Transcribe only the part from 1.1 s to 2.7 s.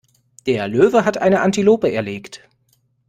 eine Antilope erlegt.